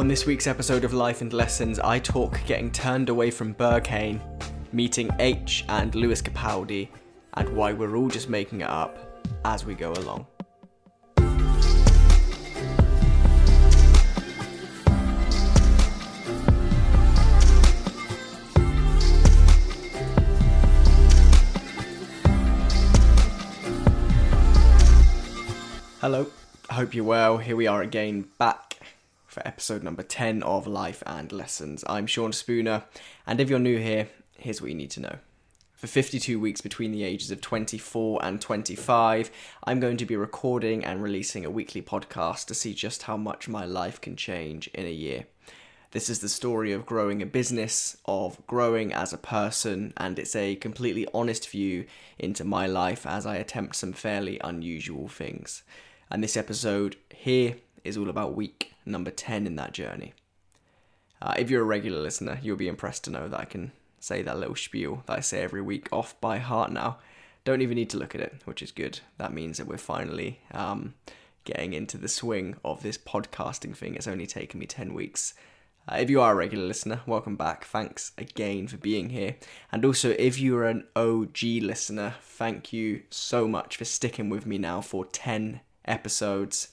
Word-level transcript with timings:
On 0.00 0.08
this 0.08 0.24
week's 0.24 0.46
episode 0.46 0.84
of 0.84 0.94
Life 0.94 1.20
and 1.20 1.30
Lessons, 1.30 1.78
I 1.78 1.98
talk 1.98 2.40
getting 2.46 2.70
turned 2.70 3.10
away 3.10 3.30
from 3.30 3.54
Berghain, 3.54 4.18
meeting 4.72 5.10
Aitch 5.18 5.62
and 5.68 5.94
Lewis 5.94 6.22
Capaldi, 6.22 6.88
and 7.34 7.46
why 7.50 7.74
we're 7.74 7.98
all 7.98 8.08
just 8.08 8.30
making 8.30 8.62
it 8.62 8.70
up 8.70 8.96
as 9.44 9.66
we 9.66 9.74
go 9.74 9.92
along. 9.92 10.26
Hello, 26.00 26.26
I 26.70 26.74
hope 26.74 26.94
you're 26.94 27.04
well. 27.04 27.36
Here 27.36 27.54
we 27.54 27.66
are 27.66 27.82
again, 27.82 28.30
back 28.38 28.79
for 29.30 29.46
episode 29.46 29.84
number 29.84 30.02
10 30.02 30.42
of 30.42 30.66
Life 30.66 31.04
and 31.06 31.30
Lessons. 31.30 31.84
I'm 31.86 32.08
Sean 32.08 32.32
Spooner, 32.32 32.82
and 33.28 33.38
if 33.38 33.48
you're 33.48 33.60
new 33.60 33.78
here, 33.78 34.08
here's 34.36 34.60
what 34.60 34.70
you 34.70 34.76
need 34.76 34.90
to 34.90 35.00
know. 35.00 35.18
For 35.76 35.86
52 35.86 36.40
weeks 36.40 36.60
between 36.60 36.90
the 36.90 37.04
ages 37.04 37.30
of 37.30 37.40
24 37.40 38.24
and 38.24 38.40
25, 38.40 39.30
I'm 39.62 39.78
going 39.78 39.98
to 39.98 40.04
be 40.04 40.16
recording 40.16 40.84
and 40.84 41.00
releasing 41.00 41.44
a 41.44 41.50
weekly 41.50 41.80
podcast 41.80 42.46
to 42.46 42.54
see 42.54 42.74
just 42.74 43.04
how 43.04 43.16
much 43.16 43.48
my 43.48 43.64
life 43.64 44.00
can 44.00 44.16
change 44.16 44.66
in 44.74 44.84
a 44.84 44.90
year. 44.90 45.26
This 45.92 46.10
is 46.10 46.18
the 46.18 46.28
story 46.28 46.72
of 46.72 46.84
growing 46.84 47.22
a 47.22 47.26
business, 47.26 47.98
of 48.06 48.44
growing 48.48 48.92
as 48.92 49.12
a 49.12 49.18
person, 49.18 49.92
and 49.96 50.18
it's 50.18 50.34
a 50.34 50.56
completely 50.56 51.06
honest 51.14 51.48
view 51.48 51.86
into 52.18 52.42
my 52.42 52.66
life 52.66 53.06
as 53.06 53.26
I 53.26 53.36
attempt 53.36 53.76
some 53.76 53.92
fairly 53.92 54.40
unusual 54.42 55.06
things. 55.06 55.62
And 56.10 56.20
this 56.20 56.36
episode 56.36 56.96
here 57.14 57.54
is 57.84 57.96
all 57.96 58.10
about 58.10 58.34
week 58.34 58.69
number 58.84 59.10
10 59.10 59.46
in 59.46 59.56
that 59.56 59.72
journey. 59.72 60.14
Uh, 61.22 61.34
if 61.38 61.50
you're 61.50 61.62
a 61.62 61.64
regular 61.64 62.00
listener, 62.00 62.38
you'll 62.42 62.56
be 62.56 62.68
impressed 62.68 63.04
to 63.04 63.10
know 63.10 63.28
that 63.28 63.40
I 63.40 63.44
can 63.44 63.72
say 63.98 64.22
that 64.22 64.38
little 64.38 64.56
spiel 64.56 65.02
that 65.06 65.18
I 65.18 65.20
say 65.20 65.42
every 65.42 65.60
week 65.60 65.88
off 65.92 66.18
by 66.20 66.38
heart 66.38 66.72
now. 66.72 66.98
Don't 67.44 67.62
even 67.62 67.76
need 67.76 67.90
to 67.90 67.98
look 67.98 68.14
at 68.14 68.20
it, 68.20 68.40
which 68.44 68.62
is 68.62 68.72
good. 68.72 69.00
That 69.18 69.32
means 69.32 69.58
that 69.58 69.66
we're 69.66 69.78
finally 69.78 70.40
um, 70.52 70.94
getting 71.44 71.72
into 71.72 71.98
the 71.98 72.08
swing 72.08 72.56
of 72.64 72.82
this 72.82 72.98
podcasting 72.98 73.76
thing. 73.76 73.94
It's 73.94 74.08
only 74.08 74.26
taken 74.26 74.60
me 74.60 74.66
10 74.66 74.94
weeks. 74.94 75.34
Uh, 75.88 75.96
if 75.96 76.10
you 76.10 76.20
are 76.20 76.32
a 76.32 76.36
regular 76.36 76.66
listener, 76.66 77.00
welcome 77.06 77.36
back. 77.36 77.64
Thanks 77.64 78.12
again 78.18 78.68
for 78.68 78.76
being 78.76 79.10
here. 79.10 79.36
And 79.72 79.84
also, 79.84 80.10
if 80.18 80.38
you're 80.38 80.64
an 80.64 80.86
OG 80.94 81.42
listener, 81.62 82.14
thank 82.20 82.72
you 82.72 83.02
so 83.10 83.48
much 83.48 83.76
for 83.76 83.84
sticking 83.84 84.28
with 84.28 84.46
me 84.46 84.58
now 84.58 84.82
for 84.82 85.04
10 85.06 85.60
episodes. 85.86 86.68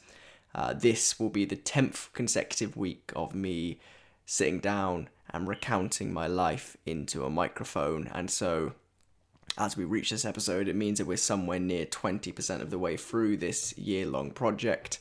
Uh, 0.57 0.73
this 0.73 1.19
will 1.19 1.29
be 1.29 1.45
the 1.45 1.55
10th 1.55 2.11
consecutive 2.13 2.75
week 2.75 3.11
of 3.15 3.35
me 3.35 3.79
sitting 4.25 4.59
down 4.59 5.07
and 5.29 5.47
recounting 5.47 6.11
my 6.11 6.25
life 6.25 6.75
into 6.83 7.23
a 7.23 7.29
microphone. 7.29 8.09
And 8.11 8.31
so, 8.31 8.73
as 9.57 9.77
we 9.77 9.85
reach 9.85 10.09
this 10.09 10.25
episode, 10.25 10.67
it 10.67 10.75
means 10.75 10.97
that 10.97 11.05
we're 11.05 11.17
somewhere 11.17 11.59
near 11.59 11.85
20% 11.85 12.61
of 12.61 12.71
the 12.71 12.79
way 12.79 12.97
through 12.97 13.37
this 13.37 13.77
year 13.77 14.07
long 14.07 14.31
project. 14.31 14.99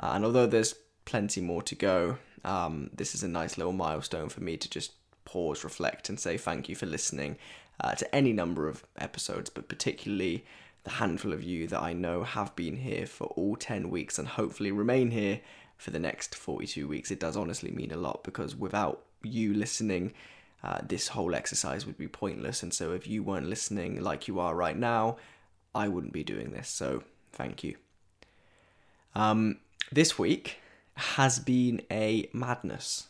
Uh, 0.00 0.12
and 0.14 0.24
although 0.24 0.46
there's 0.46 0.74
plenty 1.04 1.40
more 1.40 1.62
to 1.62 1.76
go, 1.76 2.18
um, 2.44 2.90
this 2.92 3.14
is 3.14 3.22
a 3.22 3.28
nice 3.28 3.56
little 3.56 3.72
milestone 3.72 4.28
for 4.28 4.42
me 4.42 4.56
to 4.56 4.68
just 4.68 4.92
pause, 5.24 5.62
reflect, 5.62 6.08
and 6.08 6.18
say 6.18 6.36
thank 6.36 6.68
you 6.68 6.74
for 6.74 6.86
listening 6.86 7.36
uh, 7.80 7.94
to 7.94 8.14
any 8.14 8.32
number 8.32 8.68
of 8.68 8.84
episodes, 8.98 9.48
but 9.48 9.68
particularly 9.68 10.44
the 10.88 10.94
handful 10.94 11.34
of 11.34 11.42
you 11.42 11.66
that 11.66 11.82
I 11.82 11.92
know 11.92 12.22
have 12.22 12.56
been 12.56 12.78
here 12.78 13.04
for 13.04 13.26
all 13.36 13.56
10 13.56 13.90
weeks 13.90 14.18
and 14.18 14.26
hopefully 14.26 14.72
remain 14.72 15.10
here 15.10 15.42
for 15.76 15.90
the 15.90 15.98
next 15.98 16.34
42 16.34 16.88
weeks. 16.88 17.10
It 17.10 17.20
does 17.20 17.36
honestly 17.36 17.70
mean 17.70 17.92
a 17.92 17.96
lot 17.98 18.24
because 18.24 18.56
without 18.56 19.02
you 19.22 19.52
listening, 19.52 20.14
uh, 20.64 20.78
this 20.82 21.08
whole 21.08 21.34
exercise 21.34 21.84
would 21.84 21.98
be 21.98 22.08
pointless. 22.08 22.62
And 22.62 22.72
so 22.72 22.92
if 22.92 23.06
you 23.06 23.22
weren't 23.22 23.50
listening 23.50 24.00
like 24.02 24.28
you 24.28 24.40
are 24.40 24.54
right 24.54 24.78
now, 24.78 25.18
I 25.74 25.88
wouldn't 25.88 26.14
be 26.14 26.24
doing 26.24 26.52
this. 26.52 26.70
So 26.70 27.02
thank 27.32 27.62
you. 27.62 27.76
Um, 29.14 29.58
this 29.92 30.18
week 30.18 30.56
has 30.94 31.38
been 31.38 31.82
a 31.90 32.30
madness. 32.32 33.08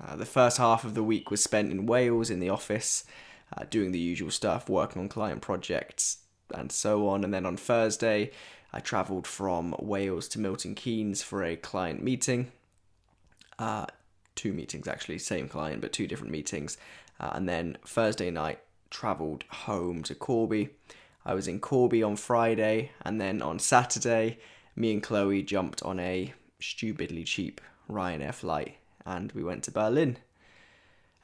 Uh, 0.00 0.16
the 0.16 0.24
first 0.24 0.56
half 0.56 0.84
of 0.84 0.94
the 0.94 1.04
week 1.04 1.30
was 1.30 1.42
spent 1.42 1.70
in 1.70 1.84
Wales 1.84 2.30
in 2.30 2.40
the 2.40 2.48
office, 2.48 3.04
uh, 3.54 3.64
doing 3.68 3.92
the 3.92 3.98
usual 3.98 4.30
stuff, 4.30 4.70
working 4.70 5.02
on 5.02 5.10
client 5.10 5.42
projects, 5.42 6.19
and 6.54 6.70
so 6.70 7.08
on. 7.08 7.24
And 7.24 7.32
then 7.32 7.46
on 7.46 7.56
Thursday, 7.56 8.30
I 8.72 8.80
travelled 8.80 9.26
from 9.26 9.74
Wales 9.78 10.28
to 10.28 10.38
Milton 10.38 10.74
Keynes 10.74 11.22
for 11.22 11.42
a 11.42 11.56
client 11.56 12.02
meeting. 12.02 12.52
Uh, 13.58 13.86
two 14.34 14.52
meetings 14.52 14.88
actually, 14.88 15.18
same 15.18 15.48
client, 15.48 15.80
but 15.80 15.92
two 15.92 16.06
different 16.06 16.32
meetings. 16.32 16.78
Uh, 17.18 17.30
and 17.34 17.48
then 17.48 17.76
Thursday 17.84 18.30
night, 18.30 18.60
travelled 18.90 19.44
home 19.48 20.02
to 20.02 20.14
Corby. 20.14 20.70
I 21.24 21.34
was 21.34 21.46
in 21.46 21.60
Corby 21.60 22.02
on 22.02 22.16
Friday, 22.16 22.92
and 23.02 23.20
then 23.20 23.42
on 23.42 23.58
Saturday, 23.58 24.38
me 24.74 24.92
and 24.92 25.02
Chloe 25.02 25.42
jumped 25.42 25.82
on 25.82 26.00
a 26.00 26.32
stupidly 26.60 27.24
cheap 27.24 27.60
Ryanair 27.88 28.34
flight 28.34 28.76
and 29.04 29.32
we 29.32 29.42
went 29.42 29.64
to 29.64 29.70
Berlin. 29.70 30.16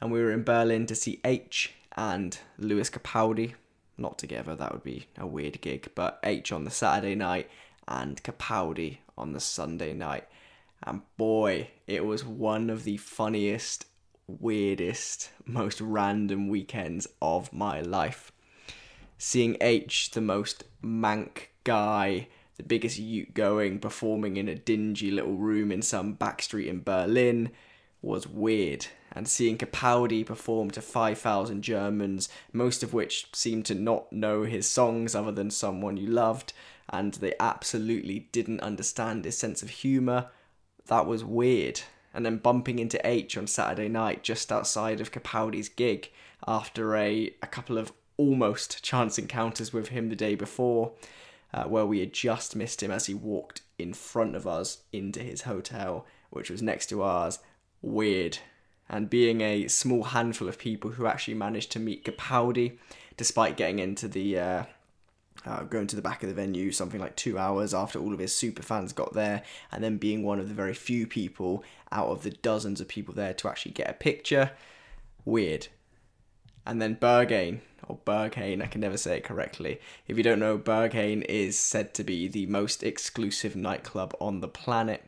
And 0.00 0.12
we 0.12 0.20
were 0.20 0.32
in 0.32 0.44
Berlin 0.44 0.86
to 0.86 0.94
see 0.94 1.20
Aitch 1.24 1.70
and 1.96 2.38
Lewis 2.58 2.90
Capaldi, 2.90 3.54
not 3.98 4.18
together, 4.18 4.54
that 4.54 4.72
would 4.72 4.84
be 4.84 5.06
a 5.18 5.26
weird 5.26 5.60
gig, 5.60 5.90
but 5.94 6.20
Aitch 6.22 6.52
on 6.52 6.64
the 6.64 6.70
Saturday 6.70 7.14
night 7.14 7.48
and 7.88 8.22
Capaldi 8.22 8.98
on 9.16 9.32
the 9.32 9.40
Sunday 9.40 9.92
night. 9.92 10.24
And 10.82 11.02
boy, 11.16 11.70
it 11.86 12.04
was 12.04 12.24
one 12.24 12.68
of 12.70 12.84
the 12.84 12.98
funniest, 12.98 13.86
weirdest, 14.26 15.30
most 15.44 15.80
random 15.80 16.48
weekends 16.48 17.06
of 17.22 17.52
my 17.52 17.80
life. 17.80 18.32
Seeing 19.18 19.56
Aitch, 19.60 20.10
the 20.10 20.20
most 20.20 20.64
Manc 20.82 21.50
guy, 21.64 22.28
the 22.56 22.62
biggest 22.62 22.98
ute 22.98 23.34
going, 23.34 23.78
performing 23.78 24.36
in 24.36 24.48
a 24.48 24.54
dingy 24.54 25.10
little 25.10 25.36
room 25.36 25.72
in 25.72 25.82
some 25.82 26.12
back 26.12 26.42
street 26.42 26.68
in 26.68 26.82
Berlin, 26.82 27.50
was 28.02 28.26
weird 28.26 28.86
and 29.16 29.26
seeing 29.26 29.56
Capaldi 29.56 30.26
perform 30.26 30.70
to 30.72 30.82
5,000 30.82 31.62
Germans, 31.62 32.28
most 32.52 32.82
of 32.82 32.92
which 32.92 33.28
seemed 33.32 33.64
to 33.64 33.74
not 33.74 34.12
know 34.12 34.42
his 34.42 34.70
songs 34.70 35.14
other 35.14 35.32
than 35.32 35.50
someone 35.50 35.96
you 35.96 36.06
loved, 36.06 36.52
and 36.90 37.14
they 37.14 37.32
absolutely 37.40 38.28
didn't 38.30 38.60
understand 38.60 39.24
his 39.24 39.38
sense 39.38 39.62
of 39.62 39.70
humour, 39.70 40.28
that 40.88 41.06
was 41.06 41.24
weird. 41.24 41.80
And 42.12 42.26
then 42.26 42.36
bumping 42.36 42.78
into 42.78 43.04
Aitch 43.06 43.38
on 43.38 43.46
Saturday 43.46 43.88
night 43.88 44.22
just 44.22 44.52
outside 44.52 45.00
of 45.00 45.12
Capaldi's 45.12 45.70
gig 45.70 46.10
after 46.46 46.94
a, 46.94 47.34
a 47.42 47.46
couple 47.46 47.78
of 47.78 47.94
almost 48.18 48.82
chance 48.84 49.18
encounters 49.18 49.72
with 49.72 49.88
him 49.88 50.10
the 50.10 50.14
day 50.14 50.34
before, 50.34 50.92
uh, 51.54 51.64
where 51.64 51.86
we 51.86 52.00
had 52.00 52.12
just 52.12 52.54
missed 52.54 52.82
him 52.82 52.90
as 52.90 53.06
he 53.06 53.14
walked 53.14 53.62
in 53.78 53.94
front 53.94 54.36
of 54.36 54.46
us 54.46 54.82
into 54.92 55.20
his 55.20 55.42
hotel, 55.42 56.04
which 56.28 56.50
was 56.50 56.60
next 56.60 56.86
to 56.90 57.02
ours. 57.02 57.38
Weird 57.80 58.38
and 58.88 59.10
being 59.10 59.40
a 59.40 59.68
small 59.68 60.04
handful 60.04 60.48
of 60.48 60.58
people 60.58 60.92
who 60.92 61.06
actually 61.06 61.34
managed 61.34 61.72
to 61.72 61.80
meet 61.80 62.04
Capaldi, 62.04 62.78
despite 63.16 63.56
getting 63.56 63.78
into 63.78 64.08
the 64.08 64.38
uh, 64.38 64.64
uh, 65.44 65.62
going 65.64 65.86
to 65.86 65.96
the 65.96 66.02
back 66.02 66.22
of 66.22 66.28
the 66.28 66.34
venue 66.34 66.72
something 66.72 67.00
like 67.00 67.14
two 67.14 67.38
hours 67.38 67.72
after 67.74 67.98
all 67.98 68.12
of 68.12 68.18
his 68.18 68.34
super 68.34 68.62
fans 68.62 68.92
got 68.92 69.12
there, 69.12 69.42
and 69.72 69.82
then 69.82 69.96
being 69.96 70.22
one 70.22 70.40
of 70.40 70.48
the 70.48 70.54
very 70.54 70.74
few 70.74 71.06
people 71.06 71.64
out 71.92 72.08
of 72.08 72.22
the 72.22 72.30
dozens 72.30 72.80
of 72.80 72.88
people 72.88 73.14
there 73.14 73.34
to 73.34 73.48
actually 73.48 73.72
get 73.72 73.90
a 73.90 73.94
picture. 73.94 74.52
Weird. 75.24 75.68
And 76.64 76.82
then 76.82 76.96
Berghain, 76.96 77.60
or 77.86 77.98
Berghain, 78.04 78.60
I 78.60 78.66
can 78.66 78.80
never 78.80 78.96
say 78.96 79.18
it 79.18 79.24
correctly. 79.24 79.80
If 80.08 80.16
you 80.16 80.24
don't 80.24 80.40
know, 80.40 80.58
Berghain 80.58 81.24
is 81.28 81.56
said 81.56 81.94
to 81.94 82.02
be 82.02 82.26
the 82.26 82.46
most 82.46 82.82
exclusive 82.82 83.54
nightclub 83.54 84.14
on 84.20 84.40
the 84.40 84.48
planet 84.48 85.04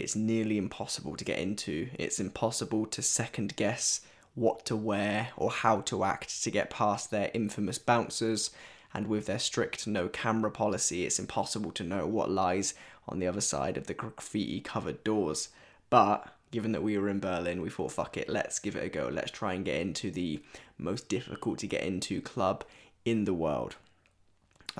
it's 0.00 0.16
nearly 0.16 0.58
impossible 0.58 1.16
to 1.16 1.24
get 1.24 1.38
into. 1.38 1.90
It's 1.98 2.20
impossible 2.20 2.86
to 2.86 3.02
second 3.02 3.56
guess 3.56 4.00
what 4.34 4.64
to 4.66 4.76
wear 4.76 5.28
or 5.36 5.50
how 5.50 5.80
to 5.82 6.04
act 6.04 6.42
to 6.44 6.50
get 6.50 6.70
past 6.70 7.10
their 7.10 7.30
infamous 7.34 7.78
bouncers. 7.78 8.50
And 8.92 9.06
with 9.06 9.26
their 9.26 9.38
strict 9.38 9.86
no 9.86 10.08
camera 10.08 10.50
policy, 10.50 11.04
it's 11.04 11.18
impossible 11.18 11.70
to 11.72 11.84
know 11.84 12.06
what 12.06 12.30
lies 12.30 12.74
on 13.08 13.18
the 13.18 13.26
other 13.26 13.40
side 13.40 13.76
of 13.76 13.86
the 13.86 13.94
graffiti 13.94 14.60
covered 14.60 15.04
doors. 15.04 15.50
But 15.90 16.26
given 16.50 16.72
that 16.72 16.82
we 16.82 16.98
were 16.98 17.08
in 17.08 17.20
Berlin, 17.20 17.60
we 17.60 17.70
thought, 17.70 17.92
fuck 17.92 18.16
it, 18.16 18.28
let's 18.28 18.58
give 18.58 18.76
it 18.76 18.84
a 18.84 18.88
go. 18.88 19.08
Let's 19.12 19.30
try 19.30 19.54
and 19.54 19.64
get 19.64 19.80
into 19.80 20.10
the 20.10 20.42
most 20.78 21.08
difficult 21.08 21.58
to 21.60 21.66
get 21.66 21.82
into 21.82 22.20
club 22.20 22.64
in 23.04 23.24
the 23.24 23.34
world. 23.34 23.76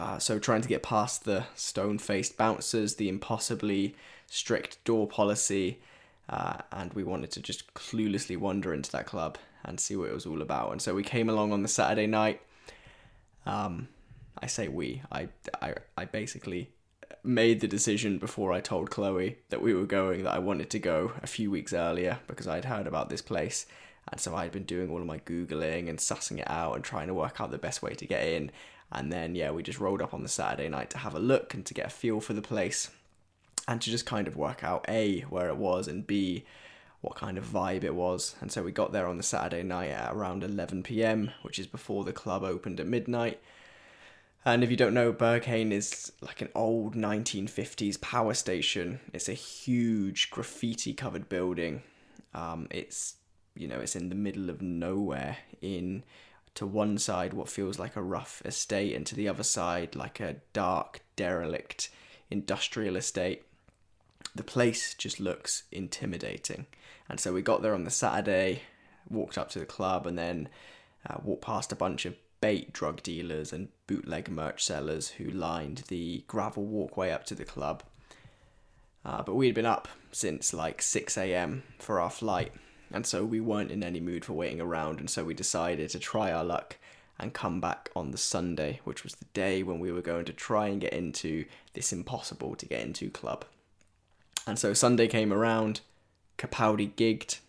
Uh, 0.00 0.18
so, 0.18 0.38
trying 0.38 0.62
to 0.62 0.68
get 0.68 0.82
past 0.82 1.24
the 1.24 1.44
stone 1.54 1.98
faced 1.98 2.38
bouncers, 2.38 2.94
the 2.94 3.06
impossibly 3.06 3.94
strict 4.28 4.82
door 4.84 5.06
policy, 5.06 5.78
uh, 6.30 6.56
and 6.72 6.90
we 6.94 7.04
wanted 7.04 7.30
to 7.30 7.38
just 7.38 7.74
cluelessly 7.74 8.34
wander 8.34 8.72
into 8.72 8.90
that 8.90 9.04
club 9.04 9.36
and 9.62 9.78
see 9.78 9.94
what 9.94 10.08
it 10.08 10.14
was 10.14 10.24
all 10.24 10.40
about. 10.40 10.72
And 10.72 10.80
so 10.80 10.94
we 10.94 11.02
came 11.02 11.28
along 11.28 11.52
on 11.52 11.62
the 11.62 11.68
Saturday 11.68 12.06
night. 12.06 12.40
Um, 13.44 13.88
I 14.42 14.46
say 14.46 14.68
we, 14.68 15.02
I, 15.12 15.28
I, 15.60 15.74
I 15.98 16.06
basically 16.06 16.70
made 17.22 17.60
the 17.60 17.68
decision 17.68 18.16
before 18.16 18.54
I 18.54 18.60
told 18.60 18.88
Chloe 18.88 19.36
that 19.50 19.60
we 19.60 19.74
were 19.74 19.84
going 19.84 20.22
that 20.22 20.32
I 20.32 20.38
wanted 20.38 20.70
to 20.70 20.78
go 20.78 21.12
a 21.22 21.26
few 21.26 21.50
weeks 21.50 21.74
earlier 21.74 22.20
because 22.26 22.48
I'd 22.48 22.64
heard 22.64 22.86
about 22.86 23.10
this 23.10 23.20
place. 23.20 23.66
And 24.08 24.18
so 24.18 24.34
I'd 24.34 24.52
been 24.52 24.64
doing 24.64 24.88
all 24.88 25.00
of 25.00 25.06
my 25.06 25.18
Googling 25.18 25.90
and 25.90 25.98
sussing 25.98 26.38
it 26.38 26.48
out 26.48 26.74
and 26.74 26.82
trying 26.82 27.08
to 27.08 27.14
work 27.14 27.38
out 27.38 27.50
the 27.50 27.58
best 27.58 27.82
way 27.82 27.92
to 27.92 28.06
get 28.06 28.26
in. 28.26 28.50
And 28.92 29.12
then, 29.12 29.34
yeah, 29.34 29.50
we 29.50 29.62
just 29.62 29.78
rolled 29.78 30.02
up 30.02 30.14
on 30.14 30.22
the 30.22 30.28
Saturday 30.28 30.68
night 30.68 30.90
to 30.90 30.98
have 30.98 31.14
a 31.14 31.20
look 31.20 31.54
and 31.54 31.64
to 31.66 31.74
get 31.74 31.86
a 31.86 31.90
feel 31.90 32.20
for 32.20 32.32
the 32.32 32.42
place 32.42 32.90
and 33.68 33.80
to 33.80 33.90
just 33.90 34.06
kind 34.06 34.26
of 34.26 34.36
work 34.36 34.64
out 34.64 34.84
A, 34.88 35.20
where 35.22 35.48
it 35.48 35.56
was, 35.56 35.86
and 35.86 36.06
B, 36.06 36.44
what 37.00 37.14
kind 37.14 37.38
of 37.38 37.46
vibe 37.46 37.84
it 37.84 37.94
was. 37.94 38.34
And 38.40 38.50
so 38.50 38.62
we 38.62 38.72
got 38.72 38.92
there 38.92 39.06
on 39.06 39.16
the 39.16 39.22
Saturday 39.22 39.62
night 39.62 39.90
at 39.90 40.12
around 40.12 40.42
11 40.42 40.82
pm, 40.82 41.30
which 41.42 41.58
is 41.58 41.66
before 41.66 42.04
the 42.04 42.12
club 42.12 42.42
opened 42.42 42.80
at 42.80 42.86
midnight. 42.86 43.40
And 44.44 44.64
if 44.64 44.70
you 44.70 44.76
don't 44.76 44.94
know, 44.94 45.12
Berghain 45.12 45.70
is 45.70 46.12
like 46.20 46.40
an 46.40 46.48
old 46.54 46.94
1950s 46.94 48.00
power 48.00 48.34
station. 48.34 49.00
It's 49.12 49.28
a 49.28 49.34
huge 49.34 50.30
graffiti 50.30 50.94
covered 50.94 51.28
building. 51.28 51.82
Um, 52.34 52.66
it's, 52.70 53.16
you 53.54 53.68
know, 53.68 53.80
it's 53.80 53.96
in 53.96 54.08
the 54.08 54.14
middle 54.14 54.48
of 54.48 54.62
nowhere 54.62 55.36
in 55.60 56.04
to 56.54 56.66
one 56.66 56.98
side 56.98 57.32
what 57.32 57.48
feels 57.48 57.78
like 57.78 57.96
a 57.96 58.02
rough 58.02 58.42
estate 58.44 58.94
and 58.94 59.06
to 59.06 59.14
the 59.14 59.28
other 59.28 59.42
side 59.42 59.94
like 59.94 60.20
a 60.20 60.36
dark 60.52 61.02
derelict 61.16 61.90
industrial 62.30 62.96
estate. 62.96 63.44
The 64.34 64.44
place 64.44 64.94
just 64.94 65.20
looks 65.20 65.64
intimidating. 65.72 66.66
And 67.08 67.18
so 67.18 67.32
we 67.32 67.42
got 67.42 67.62
there 67.62 67.74
on 67.74 67.84
the 67.84 67.90
saturday 67.90 68.62
walked 69.08 69.38
up 69.38 69.50
to 69.50 69.58
the 69.58 69.66
club 69.66 70.06
and 70.06 70.16
then 70.16 70.48
uh, 71.08 71.16
walked 71.22 71.42
past 71.42 71.72
a 71.72 71.76
bunch 71.76 72.06
of 72.06 72.14
bait 72.40 72.72
drug 72.72 73.02
dealers 73.02 73.52
and 73.52 73.68
bootleg 73.86 74.30
merch 74.30 74.64
sellers 74.64 75.08
who 75.08 75.24
lined 75.24 75.82
the 75.88 76.24
gravel 76.26 76.64
walkway 76.64 77.10
up 77.10 77.24
to 77.26 77.34
the 77.34 77.44
club. 77.44 77.82
Uh, 79.04 79.22
but 79.22 79.34
we 79.34 79.46
had 79.46 79.54
been 79.54 79.66
up 79.66 79.88
since 80.12 80.52
like 80.52 80.82
6 80.82 81.16
a.m 81.16 81.62
for 81.78 82.00
our 82.00 82.10
flight 82.10 82.52
and 82.92 83.06
so 83.06 83.24
we 83.24 83.40
weren't 83.40 83.70
in 83.70 83.82
any 83.82 84.00
mood 84.00 84.24
for 84.24 84.32
waiting 84.32 84.60
around, 84.60 85.00
and 85.00 85.08
so 85.08 85.24
we 85.24 85.34
decided 85.34 85.90
to 85.90 85.98
try 85.98 86.32
our 86.32 86.44
luck 86.44 86.76
and 87.18 87.34
come 87.34 87.60
back 87.60 87.90
on 87.94 88.10
the 88.10 88.18
Sunday, 88.18 88.80
which 88.84 89.04
was 89.04 89.14
the 89.14 89.26
day 89.34 89.62
when 89.62 89.78
we 89.78 89.92
were 89.92 90.00
going 90.00 90.24
to 90.24 90.32
try 90.32 90.68
and 90.68 90.80
get 90.80 90.92
into 90.92 91.44
this 91.74 91.92
impossible 91.92 92.54
to 92.54 92.66
get 92.66 92.80
into 92.80 93.10
club. 93.10 93.44
And 94.46 94.58
so 94.58 94.72
Sunday 94.72 95.06
came 95.06 95.32
around, 95.32 95.80
Capaldi 96.38 96.94
gigged, 96.94 97.40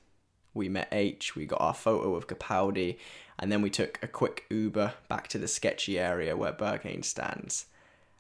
we 0.54 0.68
met 0.68 0.92
Aitch, 0.92 1.36
we 1.36 1.46
got 1.46 1.62
our 1.62 1.74
photo 1.74 2.16
of 2.16 2.28
Capaldi, 2.28 2.98
and 3.40 3.52
then 3.52 3.62
we 3.62 3.70
took 3.70 3.98
a 4.04 4.08
quick 4.08 4.46
Uber 4.50 4.94
back 5.08 5.28
to 5.30 5.38
the 5.38 5.48
sketchy 5.48 5.98
area 5.98 6.36
where 6.36 6.52
Berghain 6.52 7.04
stands. 7.04 7.66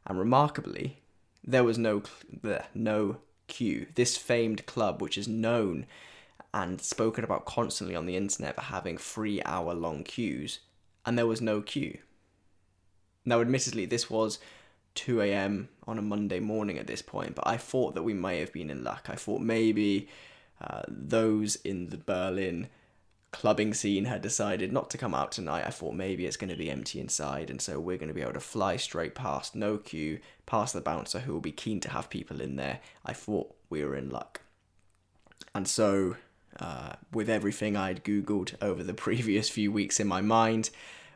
And 0.07 0.17
remarkably, 0.17 0.97
there 1.43 1.63
was 1.63 1.77
no 1.77 2.03
no 2.73 3.17
queue. 3.47 3.87
This 3.95 4.17
famed 4.17 4.65
club, 4.65 5.01
which 5.01 5.17
is 5.17 5.27
known 5.27 5.85
and 6.53 6.81
spoken 6.81 7.23
about 7.23 7.45
constantly 7.45 7.95
on 7.95 8.05
the 8.05 8.17
internet 8.17 8.55
for 8.55 8.61
having 8.61 8.97
three 8.97 9.41
hour 9.43 9.73
long 9.73 10.03
queues, 10.03 10.59
and 11.05 11.17
there 11.17 11.27
was 11.27 11.41
no 11.41 11.61
queue. 11.61 11.99
Now, 13.25 13.41
admittedly, 13.41 13.85
this 13.85 14.09
was 14.09 14.39
2 14.95 15.21
a.m. 15.21 15.69
on 15.87 15.97
a 15.97 16.01
Monday 16.01 16.39
morning 16.39 16.77
at 16.77 16.87
this 16.87 17.01
point, 17.01 17.35
but 17.35 17.47
I 17.47 17.57
thought 17.57 17.95
that 17.95 18.03
we 18.03 18.13
may 18.13 18.39
have 18.39 18.51
been 18.51 18.69
in 18.69 18.83
luck. 18.83 19.07
I 19.09 19.15
thought 19.15 19.41
maybe 19.41 20.09
uh, 20.59 20.81
those 20.87 21.55
in 21.57 21.89
the 21.89 21.97
Berlin 21.97 22.67
clubbing 23.31 23.73
scene 23.73 24.05
had 24.05 24.21
decided 24.21 24.73
not 24.73 24.89
to 24.89 24.97
come 24.97 25.15
out 25.15 25.31
tonight. 25.31 25.65
I 25.65 25.69
thought 25.69 25.93
maybe 25.93 26.25
it's 26.25 26.35
going 26.35 26.49
to 26.49 26.55
be 26.55 26.69
empty 26.69 26.99
inside, 26.99 27.49
and 27.49 27.61
so 27.61 27.79
we're 27.79 27.97
going 27.97 28.09
to 28.09 28.13
be 28.13 28.21
able 28.21 28.33
to 28.33 28.39
fly 28.41 28.75
straight 28.75 29.15
past, 29.15 29.55
no 29.55 29.77
queue, 29.77 30.19
past 30.45 30.73
the 30.73 30.81
bouncer 30.81 31.19
who 31.19 31.31
will 31.33 31.39
be 31.39 31.51
keen 31.51 31.79
to 31.81 31.89
have 31.89 32.09
people 32.09 32.41
in 32.41 32.57
there. 32.57 32.79
I 33.05 33.13
thought 33.13 33.55
we 33.69 33.83
were 33.85 33.95
in 33.95 34.09
luck. 34.09 34.41
And 35.55 35.67
so 35.67 36.17
uh, 36.59 36.93
with 37.11 37.29
everything 37.29 37.75
I'd 37.75 38.03
Googled 38.03 38.55
over 38.61 38.83
the 38.83 38.93
previous 39.07 39.49
few 39.49 39.71
weeks 39.71 39.99
in 39.99 40.07
my 40.07 40.21
mind, 40.21 40.69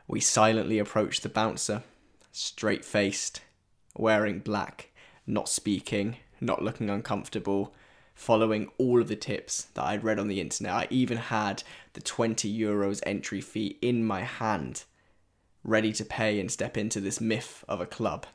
we 0.08 0.20
silently 0.20 0.78
approached 0.78 1.22
the 1.22 1.28
bouncer, 1.28 1.82
straight 2.32 2.84
faced, 2.84 3.40
wearing 3.96 4.38
black, 4.38 4.90
not 5.26 5.48
speaking, 5.48 6.16
not 6.40 6.62
looking 6.62 6.90
uncomfortable, 6.90 7.74
following 8.14 8.70
all 8.78 9.00
of 9.00 9.08
the 9.08 9.16
tips 9.16 9.64
that 9.74 9.84
I'd 9.84 10.04
read 10.04 10.18
on 10.18 10.28
the 10.28 10.40
internet. 10.40 10.72
I 10.72 10.86
even 10.90 11.18
had 11.18 11.62
the 11.92 12.00
20 12.00 12.52
euros 12.52 13.02
entry 13.04 13.40
fee 13.40 13.78
in 13.82 14.04
my 14.04 14.22
hand, 14.22 14.84
ready 15.64 15.92
to 15.92 16.04
pay 16.04 16.40
and 16.40 16.50
step 16.50 16.76
into 16.76 17.00
this 17.00 17.20
myth 17.20 17.64
of 17.68 17.80
a 17.80 17.86
club. 17.86 18.26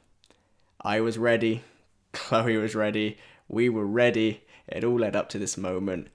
I 0.82 1.00
was 1.00 1.18
ready, 1.18 1.64
Chloe 2.12 2.58
was 2.58 2.76
ready, 2.76 3.18
we 3.48 3.70
were 3.70 3.86
ready. 3.86 4.44
It 4.68 4.84
all 4.84 5.00
led 5.00 5.16
up 5.16 5.30
to 5.30 5.40
this 5.40 5.58
moment 5.58 6.08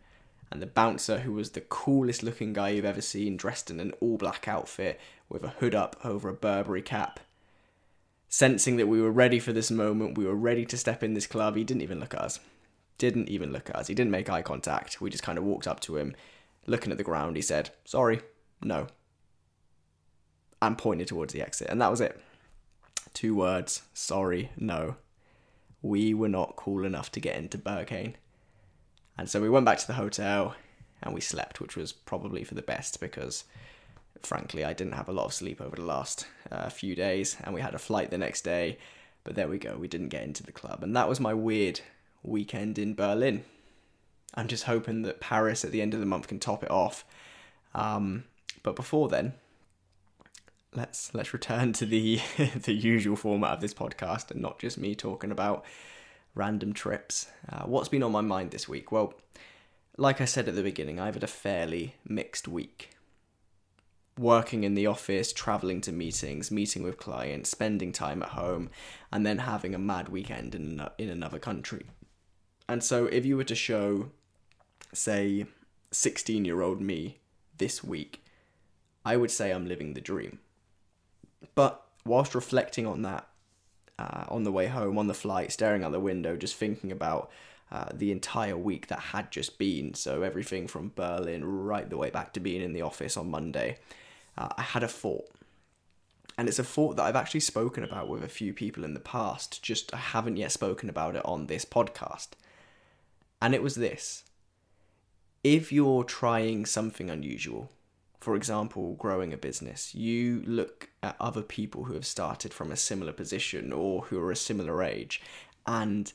and 0.51 0.63
the 0.63 0.67
bouncer, 0.67 1.21
who 1.21 1.33
was 1.33 1.51
the 1.51 1.61
coolest 1.61 2.23
looking 2.23 2.53
guy 2.53 2.71
you've 2.71 2.85
ever 2.85 3.01
seen, 3.01 3.37
dressed 3.37 3.71
in 3.71 3.81
an 3.81 3.93
all 4.01 4.17
black 4.17 4.47
outfit 4.47 5.01
with 5.29 5.43
a 5.45 5.49
hood 5.49 5.75
up 5.75 5.97
over 6.05 6.29
a 6.29 6.35
Burberry 6.35 6.83
cap. 6.83 7.21
Sensing 8.29 8.77
that 8.77 8.89
we 8.89 9.01
were 9.01 9.11
ready 9.11 9.39
for 9.39 9.53
this 9.53 9.71
moment, 9.71 10.19
we 10.19 10.25
were 10.25 10.35
ready 10.35 10.65
to 10.67 10.77
step 10.77 11.03
in 11.03 11.15
this 11.15 11.27
club, 11.27 11.57
he 11.57 11.65
didn't 11.65 11.83
even 11.83 12.01
look 12.01 12.15
at 12.15 12.21
us. 12.21 12.41
Didn't 12.99 13.29
even 13.29 13.53
look 13.53 13.71
at 13.71 13.77
us. 13.77 13.89
He 13.89 13.95
didn't 13.95 14.11
make 14.11 14.31
eye 14.31 14.43
contact. 14.43 15.01
We 15.01 15.11
just 15.11 15.23
kind 15.23 15.39
of 15.39 15.45
walked 15.45 15.67
up 15.67 15.81
to 15.81 15.97
him, 15.97 16.15
looking 16.67 16.93
at 16.93 16.99
the 16.99 17.05
ground. 17.05 17.37
He 17.37 17.43
said, 17.43 17.71
Sorry, 17.85 18.21
no. 18.63 18.87
And 20.63 20.79
pointed 20.79 21.09
towards 21.09 21.33
the 21.33 21.43
exit. 21.43 21.69
And 21.71 21.81
that 21.81 21.91
was 21.91 22.01
it. 22.01 22.21
Two 23.13 23.35
words 23.35 23.83
sorry, 23.95 24.51
no. 24.59 24.97
We 25.81 26.13
were 26.13 26.29
not 26.29 26.57
cool 26.57 26.85
enough 26.85 27.11
to 27.13 27.21
get 27.21 27.37
into 27.37 27.59
Berghain. 27.59 28.15
And 29.19 29.29
so 29.29 29.41
we 29.41 29.49
went 29.49 29.67
back 29.67 29.79
to 29.79 29.87
the 29.87 29.95
hotel 29.95 30.55
and 31.03 31.15
we 31.15 31.21
slept, 31.21 31.61
which 31.61 31.77
was 31.77 31.93
probably 31.93 32.45
for 32.45 32.55
the 32.55 32.63
best 32.63 33.01
because, 33.01 33.45
frankly, 34.23 34.65
I 34.65 34.73
didn't 34.73 34.95
have 34.95 35.09
a 35.09 35.13
lot 35.13 35.27
of 35.27 35.35
sleep 35.35 35.61
over 35.61 35.77
the 35.77 35.83
last 35.83 36.27
uh, 36.51 36.69
few 36.69 36.95
days. 36.95 37.37
And 37.45 37.55
we 37.55 37.61
had 37.61 37.75
a 37.75 37.79
flight 37.79 38.11
the 38.11 38.19
next 38.19 38.43
day. 38.43 38.79
But 39.25 39.35
there 39.35 39.49
we 39.49 39.59
go, 39.59 39.77
we 39.77 39.89
didn't 39.89 40.09
get 40.09 40.23
into 40.23 40.43
the 40.43 40.53
club. 40.53 40.83
And 40.83 40.95
that 40.95 41.09
was 41.09 41.19
my 41.19 41.35
weird 41.35 41.81
weekend 42.23 42.79
in 42.79 42.95
Berlin. 42.95 43.45
I'm 44.35 44.49
just 44.49 44.65
hoping 44.65 45.03
that 45.03 45.21
Paris 45.21 45.65
at 45.65 45.73
the 45.73 45.83
end 45.83 45.95
of 45.95 46.01
the 46.01 46.07
month 46.07 46.29
can 46.29 46.39
top 46.39 46.63
it 46.63 46.71
off. 46.71 47.05
Um, 47.75 48.25
but 48.63 48.77
before 48.77 49.09
then, 49.09 49.35
let's 50.75 51.15
let's 51.15 51.33
return 51.33 51.73
to 51.73 51.87
the 51.87 52.21
the 52.55 52.75
usual 52.75 53.17
format 53.17 53.53
of 53.53 53.61
this 53.61 53.75
podcast 53.75 54.31
and 54.31 54.41
not 54.41 54.59
just 54.59 54.79
me 54.79 54.95
talking 54.95 55.31
about 55.31 55.65
random 56.37 56.73
trips. 56.73 57.29
Uh, 57.51 57.65
what's 57.65 57.89
been 57.89 58.05
on 58.05 58.13
my 58.13 58.21
mind 58.21 58.53
this 58.53 58.69
week? 58.69 58.93
Well, 58.93 59.15
like 59.97 60.21
I 60.21 60.27
said 60.27 60.47
at 60.47 60.55
the 60.55 60.63
beginning, 60.63 61.01
I've 61.01 61.15
had 61.15 61.25
a 61.25 61.29
fairly 61.29 61.97
mixed 62.07 62.47
week. 62.47 62.91
Working 64.19 64.63
in 64.63 64.75
the 64.75 64.87
office, 64.87 65.33
traveling 65.33 65.81
to 65.83 65.93
meetings, 65.93 66.51
meeting 66.51 66.83
with 66.83 66.99
clients, 66.99 67.51
spending 67.51 67.93
time 67.93 68.23
at 68.23 68.31
home, 68.31 68.71
and 69.11 69.27
then 69.27 69.39
having 69.39 69.75
a 69.75 69.79
mad 69.79 70.09
weekend 70.09 70.55
in, 70.55 70.87
in 70.97 71.09
another 71.09 71.39
country. 71.39 71.87
And 72.69 72.83
so, 72.83 73.07
if 73.07 73.27
you 73.27 73.37
were 73.37 73.45
to 73.45 73.55
show, 73.55 74.11
say, 74.93 75.47
16 75.93 76.45
year 76.45 76.63
old 76.63 76.81
me 76.81 77.19
this 77.57 77.83
week, 77.85 78.23
I 79.05 79.17
would 79.17 79.31
say 79.31 79.51
I'm 79.51 79.69
living 79.69 79.95
the 79.95 80.01
dream. 80.01 80.39
But 81.55 81.83
whilst 82.05 82.35
reflecting 82.35 82.87
on 82.87 83.03
that, 83.03 83.29
uh, 83.99 84.25
on 84.29 84.45
the 84.45 84.53
way 84.53 84.67
home, 84.67 84.99
on 84.99 85.07
the 85.07 85.15
flight, 85.15 85.53
staring 85.53 85.85
out 85.85 85.93
the 85.93 86.01
window, 86.01 86.37
just 86.37 86.57
thinking 86.57 86.93
about 86.93 87.31
uh, 87.71 87.87
the 87.93 88.13
entire 88.13 88.57
week 88.57 88.87
that 88.89 88.99
had 88.99 89.31
just 89.31 89.59
been. 89.59 89.95
So 89.95 90.23
everything 90.23 90.69
from 90.69 90.93
Berlin 90.95 91.45
right 91.45 91.89
the 91.89 91.97
way 91.97 92.11
back 92.11 92.33
to 92.35 92.41
being 92.41 92.63
in 92.63 92.73
the 92.73 92.83
office 92.83 93.17
on 93.17 93.31
Monday. 93.31 93.79
Uh, 94.37 94.49
I 94.57 94.63
had 94.63 94.83
a 94.83 94.89
thought. 94.89 95.29
And 96.39 96.49
it's 96.49 96.59
a 96.59 96.65
thought 96.65 96.97
that 96.97 97.05
I've 97.05 97.17
actually 97.17 97.41
spoken 97.41 97.83
about 97.83 98.09
with 98.09 98.23
a 98.23 98.29
few 98.29 98.53
people 98.53 98.85
in 98.85 98.93
the 98.93 99.01
past, 99.01 99.63
just 99.63 99.93
I 99.95 99.99
haven't 99.99 100.37
yet 100.37 100.53
spoken 100.53 100.91
about 100.91 101.17
it 101.17 101.25
on 101.25 101.47
this 101.47 101.65
podcast. 101.65 102.29
And 103.41 103.55
it 103.55 103.63
was 103.63 103.77
this 103.77 104.25
if 105.43 105.71
you're 105.71 106.03
trying 106.03 106.67
something 106.67 107.09
unusual, 107.09 107.71
for 108.27 108.35
example, 108.35 108.95
growing 108.95 109.33
a 109.33 109.37
business, 109.37 109.95
you 109.95 110.43
look 110.47 110.91
at 111.01 111.15
other 111.21 111.43
people 111.43 111.85
who 111.85 111.95
have 111.95 112.05
started 112.05 112.53
from 112.53 112.73
a 112.73 112.77
similar 112.77 113.13
position 113.13 113.73
or 113.73 114.03
who 114.03 114.19
are 114.19 114.33
a 114.33 114.37
similar 114.51 114.83
age, 114.83 115.23
and 115.65 116.13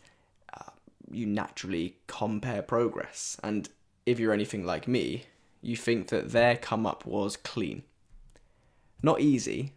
uh, 0.53 0.71
you 1.09 1.25
naturally 1.25 1.95
compare 2.07 2.61
progress. 2.63 3.37
And 3.41 3.69
if 4.05 4.19
you're 4.19 4.33
anything 4.33 4.65
like 4.65 4.89
me, 4.89 5.23
you 5.61 5.77
think 5.77 6.09
that 6.09 6.33
their 6.33 6.57
come 6.57 6.85
up 6.85 7.05
was 7.05 7.37
clean. 7.37 7.83
Not 9.01 9.21
easy, 9.21 9.71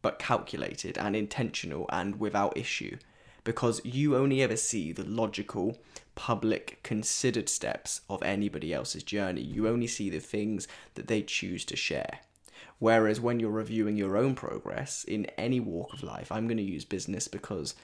but 0.00 0.18
calculated 0.18 0.96
and 0.96 1.14
intentional 1.14 1.84
and 1.92 2.18
without 2.18 2.56
issue 2.56 2.96
because 3.44 3.84
you 3.84 4.16
only 4.16 4.42
ever 4.42 4.56
see 4.56 4.90
the 4.90 5.04
logical, 5.04 5.78
public, 6.14 6.80
considered 6.82 7.48
steps 7.48 8.00
of 8.08 8.22
anybody 8.22 8.72
else's 8.72 9.02
journey. 9.02 9.42
You 9.42 9.68
only 9.68 9.86
see 9.86 10.10
the 10.10 10.18
things 10.18 10.66
that 10.94 11.06
they 11.06 11.22
choose 11.22 11.64
to 11.66 11.76
share. 11.76 12.20
Whereas 12.78 13.20
when 13.20 13.38
you're 13.38 13.50
reviewing 13.50 13.96
your 13.96 14.16
own 14.16 14.34
progress 14.34 15.04
in 15.04 15.26
any 15.38 15.60
walk 15.60 15.92
of 15.92 16.02
life, 16.02 16.32
I'm 16.32 16.46
going 16.46 16.56
to 16.56 16.62
use 16.62 16.84
business 16.84 17.28
because 17.28 17.74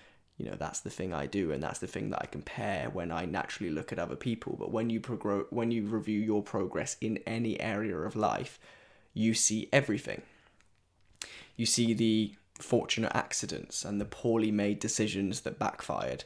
you 0.41 0.47
know 0.47 0.57
that's 0.59 0.81
the 0.81 0.91
thing 0.91 1.13
I 1.13 1.27
do 1.27 1.53
and 1.53 1.63
that's 1.63 1.81
the 1.81 1.87
thing 1.87 2.09
that 2.11 2.23
I 2.23 2.27
compare 2.27 2.89
when 2.89 3.13
I 3.13 3.27
naturally 3.27 3.71
look 3.71 3.93
at 3.93 3.99
other 3.99 4.17
people 4.17 4.57
but 4.59 4.73
when 4.73 4.89
you 4.89 5.01
when 5.51 5.71
you 5.71 5.85
review 5.85 6.19
your 6.19 6.43
progress 6.43 6.97
in 7.03 7.19
any 7.27 7.61
area 7.61 7.95
of 7.99 8.17
life 8.17 8.59
you 9.13 9.35
see 9.35 9.69
everything 9.71 10.23
you 11.59 11.67
see 11.67 11.93
the 11.93 12.35
fortunate 12.63 13.13
accidents 13.15 13.85
and 13.85 14.01
the 14.01 14.05
poorly 14.05 14.51
made 14.51 14.79
decisions 14.79 15.41
that 15.41 15.59
backfired 15.59 16.25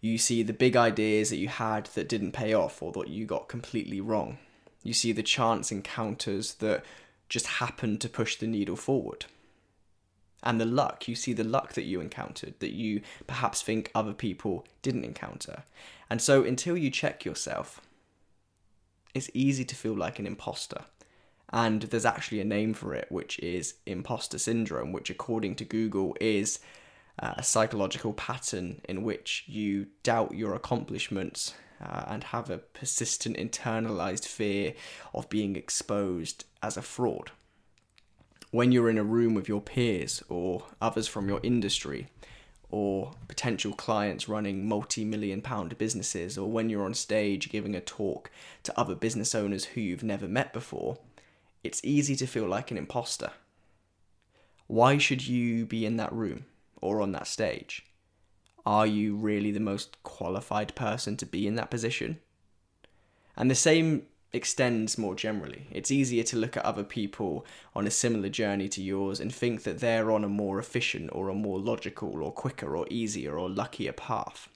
you 0.00 0.18
see 0.18 0.42
the 0.42 0.52
big 0.52 0.76
ideas 0.76 1.30
that 1.30 1.36
you 1.36 1.48
had 1.48 1.86
that 1.94 2.08
didn't 2.08 2.32
pay 2.32 2.52
off 2.52 2.82
or 2.82 2.90
that 2.92 3.08
you 3.08 3.24
got 3.24 3.48
completely 3.48 4.00
wrong 4.00 4.38
you 4.82 4.92
see 4.92 5.12
the 5.12 5.22
chance 5.22 5.70
encounters 5.70 6.54
that 6.54 6.84
just 7.28 7.46
happened 7.46 8.00
to 8.00 8.08
push 8.08 8.36
the 8.36 8.46
needle 8.46 8.76
forward 8.76 9.26
and 10.42 10.60
the 10.60 10.66
luck. 10.66 11.06
You 11.08 11.14
see 11.14 11.32
the 11.32 11.44
luck 11.44 11.74
that 11.74 11.84
you 11.84 12.00
encountered 12.00 12.54
that 12.58 12.72
you 12.72 13.00
perhaps 13.26 13.62
think 13.62 13.90
other 13.94 14.12
people 14.12 14.66
didn't 14.82 15.04
encounter. 15.04 15.64
And 16.10 16.20
so 16.20 16.42
until 16.42 16.76
you 16.76 16.90
check 16.90 17.24
yourself, 17.24 17.80
it's 19.14 19.30
easy 19.34 19.64
to 19.64 19.74
feel 19.74 19.94
like 19.94 20.18
an 20.18 20.26
imposter. 20.26 20.82
And 21.52 21.82
there's 21.82 22.06
actually 22.06 22.40
a 22.40 22.44
name 22.44 22.72
for 22.72 22.94
it, 22.94 23.06
which 23.10 23.38
is 23.40 23.74
imposter 23.84 24.38
syndrome, 24.38 24.92
which, 24.92 25.10
according 25.10 25.56
to 25.56 25.64
Google, 25.64 26.16
is 26.20 26.60
uh, 27.18 27.34
a 27.36 27.42
psychological 27.42 28.14
pattern 28.14 28.80
in 28.88 29.02
which 29.02 29.44
you 29.46 29.86
doubt 30.02 30.34
your 30.34 30.54
accomplishments 30.54 31.54
uh, 31.82 32.04
and 32.06 32.24
have 32.24 32.48
a 32.48 32.58
persistent 32.58 33.36
internalized 33.36 34.26
fear 34.26 34.72
of 35.12 35.28
being 35.28 35.56
exposed 35.56 36.44
as 36.62 36.76
a 36.76 36.82
fraud. 36.82 37.32
When 38.50 38.72
you're 38.72 38.90
in 38.90 38.98
a 38.98 39.04
room 39.04 39.34
with 39.34 39.48
your 39.48 39.60
peers 39.60 40.22
or 40.28 40.64
others 40.80 41.08
from 41.08 41.28
your 41.28 41.40
industry 41.42 42.08
or 42.70 43.12
potential 43.28 43.72
clients 43.72 44.28
running 44.28 44.66
multi 44.66 45.04
million 45.04 45.42
pound 45.42 45.76
businesses, 45.76 46.38
or 46.38 46.50
when 46.50 46.70
you're 46.70 46.84
on 46.84 46.94
stage 46.94 47.50
giving 47.50 47.74
a 47.74 47.80
talk 47.80 48.30
to 48.62 48.78
other 48.78 48.94
business 48.94 49.34
owners 49.34 49.64
who 49.66 49.80
you've 49.80 50.02
never 50.02 50.26
met 50.26 50.52
before, 50.52 50.98
it's 51.62 51.80
easy 51.84 52.16
to 52.16 52.26
feel 52.26 52.46
like 52.46 52.70
an 52.70 52.78
imposter. 52.78 53.30
Why 54.66 54.98
should 54.98 55.26
you 55.26 55.66
be 55.66 55.84
in 55.84 55.96
that 55.96 56.12
room 56.12 56.46
or 56.80 57.00
on 57.00 57.12
that 57.12 57.26
stage? 57.26 57.86
Are 58.64 58.86
you 58.86 59.16
really 59.16 59.50
the 59.50 59.60
most 59.60 60.02
qualified 60.02 60.74
person 60.74 61.16
to 61.18 61.26
be 61.26 61.46
in 61.46 61.56
that 61.56 61.70
position? 61.70 62.20
And 63.36 63.50
the 63.50 63.54
same 63.54 64.06
extends 64.32 64.96
more 64.96 65.14
generally. 65.14 65.66
It's 65.70 65.90
easier 65.90 66.22
to 66.24 66.36
look 66.36 66.56
at 66.56 66.64
other 66.64 66.84
people 66.84 67.44
on 67.74 67.86
a 67.86 67.90
similar 67.90 68.28
journey 68.28 68.68
to 68.70 68.82
yours 68.82 69.20
and 69.20 69.34
think 69.34 69.64
that 69.64 69.80
they're 69.80 70.10
on 70.10 70.24
a 70.24 70.28
more 70.28 70.58
efficient 70.58 71.10
or 71.12 71.28
a 71.28 71.34
more 71.34 71.58
logical 71.58 72.22
or 72.22 72.32
quicker 72.32 72.76
or 72.76 72.86
easier 72.88 73.38
or 73.38 73.50
luckier 73.50 73.92
path. 73.92 74.48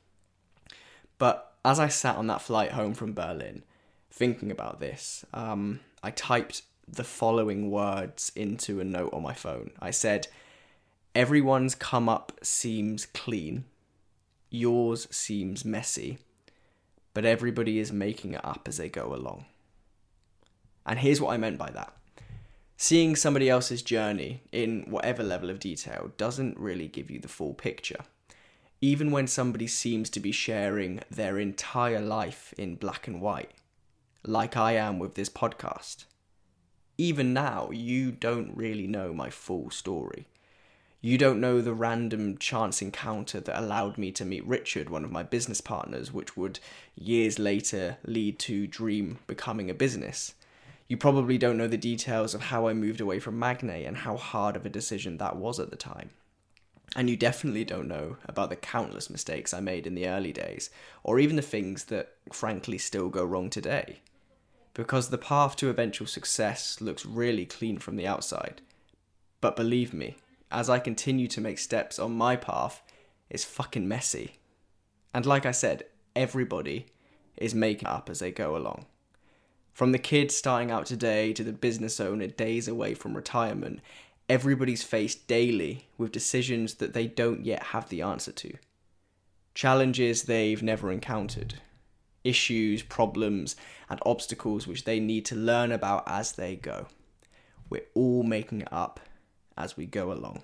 But 1.19 1.53
as 1.65 1.79
I 1.79 1.89
sat 1.89 2.17
on 2.17 2.27
that 2.29 2.43
flight 2.43 2.73
home 2.73 2.95
from 2.95 3.13
Berlin, 3.13 3.65
thinking 4.11 4.51
about 4.51 4.81
this, 4.81 5.25
um, 5.35 5.81
I 6.03 6.11
typed 6.11 6.63
the 6.89 7.05
following 7.05 7.71
words 7.71 8.31
into 8.37 8.81
a 8.81 8.85
note 8.85 9.13
on 9.13 9.23
my 9.23 9.35
phone. 9.35 9.71
I 9.81 9.91
said, 9.91 10.29
Everyone's 11.15 11.75
come 11.75 12.09
up 12.09 12.33
seems 12.43 13.07
clean, 13.07 13.65
yours 14.51 15.09
seems 15.11 15.65
messy, 15.65 16.19
but 17.15 17.25
everybody 17.25 17.79
is 17.79 17.93
making 17.93 18.35
it 18.35 18.45
up 18.45 18.67
as 18.69 18.77
they 18.77 18.89
go 18.89 19.15
along. 19.15 19.47
And 20.85 20.99
here's 20.99 21.21
what 21.21 21.33
I 21.33 21.39
meant 21.39 21.59
by 21.59 21.71
that. 21.71 21.93
Seeing 22.77 23.17
somebody 23.17 23.49
else's 23.49 23.83
journey 23.83 24.43
in 24.53 24.85
whatever 24.89 25.23
level 25.23 25.49
of 25.49 25.59
detail 25.59 26.13
doesn't 26.19 26.59
really 26.59 26.87
give 26.87 27.11
you 27.11 27.19
the 27.19 27.29
full 27.29 27.55
picture. 27.55 28.01
Even 28.83 29.11
when 29.11 29.27
somebody 29.27 29.67
seems 29.67 30.11
to 30.11 30.21
be 30.21 30.31
sharing 30.31 31.01
their 31.11 31.39
entire 31.39 32.01
life 32.01 32.53
in 32.59 32.75
black 32.75 33.09
and 33.09 33.23
white, 33.23 33.53
like 34.23 34.57
I 34.57 34.73
am 34.73 34.99
with 34.99 35.15
this 35.15 35.31
podcast. 35.31 36.05
Even 36.99 37.35
now, 37.35 37.71
you 37.71 38.11
don't 38.11 38.57
really 38.57 38.87
know 38.87 39.13
my 39.13 39.29
full 39.29 39.71
story. 39.71 40.27
You 41.03 41.19
don't 41.19 41.41
know 41.41 41.61
the 41.61 41.75
random 41.75 42.39
chance 42.39 42.81
encounter 42.81 43.39
that 43.39 43.61
allowed 43.61 43.99
me 43.99 44.11
to 44.13 44.25
meet 44.25 44.47
Richard, 44.47 44.89
one 44.89 45.05
of 45.05 45.13
my 45.13 45.23
business 45.23 45.61
partners, 45.61 46.13
which 46.13 46.37
would 46.37 46.59
years 46.97 47.39
later 47.39 47.99
lead 48.05 48.39
to 48.41 48.67
Dream 48.67 49.19
becoming 49.27 49.69
a 49.69 49.75
business. 49.75 50.35
You 50.89 50.97
probably 50.97 51.37
don't 51.37 51.59
know 51.59 51.69
the 51.69 51.77
details 51.77 52.35
of 52.35 52.43
how 52.43 52.67
I 52.67 52.73
moved 52.73 53.01
away 53.01 53.19
from 53.19 53.39
Magne 53.39 53.85
and 53.85 53.99
how 53.99 54.17
hard 54.17 54.57
of 54.57 54.65
a 54.65 54.71
decision 54.71 55.19
that 55.19 55.37
was 55.37 55.61
at 55.61 55.71
the 55.71 55.77
time. 55.77 56.11
And 56.95 57.11
you 57.11 57.17
definitely 57.17 57.65
don't 57.65 57.89
know 57.89 58.17
about 58.25 58.49
the 58.49 58.57
countless 58.57 59.11
mistakes 59.11 59.53
I 59.53 59.61
made 59.61 59.87
in 59.87 59.95
the 59.95 60.09
early 60.09 60.33
days, 60.33 60.71
or 61.05 61.19
even 61.19 61.37
the 61.37 61.43
things 61.43 61.85
that 61.85 62.15
frankly 62.33 62.79
still 62.79 63.11
go 63.11 63.25
wrong 63.25 63.51
today. 63.51 64.01
Because 64.77 65.09
the 65.09 65.17
path 65.17 65.57
to 65.57 65.71
eventual 65.71 66.07
success 66.07 66.83
looks 66.83 67.07
really 67.07 67.47
clean 67.47 67.79
from 67.79 67.97
the 67.97 68.07
outside. 68.07 68.61
But 69.41 69.57
believe 69.57 69.95
me, 69.95 70.17
as 70.53 70.69
I 70.69 70.81
continue 70.81 71.29
to 71.29 71.41
make 71.41 71.59
steps 71.59 71.99
on 71.99 72.13
my 72.13 72.37
path, 72.37 72.83
it's 73.31 73.43
fucking 73.43 73.89
messy. 73.89 74.35
And 75.15 75.25
like 75.25 75.47
I 75.47 75.53
said, 75.53 75.85
everybody 76.15 76.89
is 77.39 77.55
making 77.55 77.89
up 77.89 78.11
as 78.11 78.19
they 78.19 78.31
go 78.31 78.55
along. 78.55 78.85
From 79.73 79.93
the 79.93 79.99
kid 79.99 80.31
starting 80.31 80.71
out 80.71 80.85
today 80.85 81.33
to 81.33 81.43
the 81.43 81.55
business 81.55 81.99
owner 81.99 82.27
days 82.27 82.69
away 82.69 82.93
from 82.93 83.17
retirement, 83.17 83.81
everybody's 84.29 84.83
faced 84.83 85.27
daily 85.27 85.89
with 85.97 86.13
decisions 86.13 86.75
that 86.75 86.93
they 86.93 87.07
don't 87.07 87.47
yet 87.47 87.63
have 87.63 87.89
the 87.89 88.03
answer 88.03 88.33
to. 88.33 88.53
Challenges 89.55 90.25
they've 90.25 90.63
never 90.63 90.93
encountered. 90.93 91.63
Issues, 92.27 92.83
problems, 92.83 93.57
and 93.89 94.01
obstacles 94.05 94.67
which 94.67 94.85
they 94.85 94.99
need 94.99 95.25
to 95.27 95.37
learn 95.37 95.73
about 95.73 96.05
as 96.07 96.33
they 96.33 96.57
go. 96.57 96.87
We're 97.71 97.87
all 97.95 98.23
making 98.23 98.63
it 98.63 98.73
up 98.73 99.01
as 99.57 99.77
we 99.77 99.87
go 99.87 100.13
along. 100.13 100.43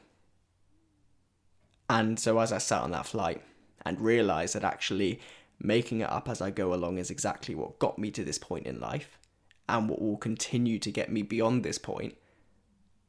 And 1.91 2.19
so, 2.19 2.39
as 2.39 2.53
I 2.53 2.59
sat 2.59 2.83
on 2.83 2.93
that 2.93 3.07
flight 3.07 3.43
and 3.85 4.01
realised 4.01 4.55
that 4.55 4.65
actually 4.65 5.21
making 5.61 6.01
it 6.01 6.11
up 6.11 6.29
as 6.29 6.41
I 6.41 6.51
go 6.51 6.73
along 6.73 6.99
is 6.99 7.11
exactly 7.11 7.55
what 7.55 7.79
got 7.79 7.99
me 7.99 8.11
to 8.13 8.25
this 8.25 8.39
point 8.39 8.67
in 8.67 8.81
life, 8.81 9.19
and 9.69 9.89
what 9.89 10.01
will 10.01 10.17
continue 10.17 10.79
to 10.79 10.91
get 10.91 11.11
me 11.11 11.23
beyond 11.23 11.63
this 11.63 11.79
point, 11.79 12.17